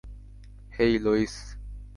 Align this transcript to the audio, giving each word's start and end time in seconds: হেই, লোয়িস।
হেই, 0.79 0.93
লোয়িস। 0.99 1.35